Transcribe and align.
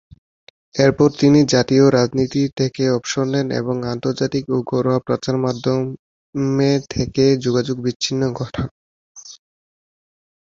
এরপর 0.75 1.09
তিনি 1.19 1.39
জাতীয় 1.53 1.85
রাজনীতি 1.89 2.41
থেকে 2.59 2.83
অবসর 2.89 3.25
নেন 3.27 3.47
এবং 3.59 3.75
আন্তর্জাতিক 3.93 4.43
ও 4.49 4.67
ঘরোয়া 4.69 4.99
প্রচার 5.07 5.35
মাধ্যমে 5.45 6.71
থেকে 6.93 7.23
যোগাযোগ 7.45 7.77
বিচ্ছিন্ন 7.85 8.21
ঘটান। 8.33 8.67